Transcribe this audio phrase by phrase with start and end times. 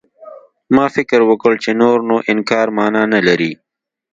[0.75, 3.51] ما فکر وکړ چې نور نو انکار مانا نه لري.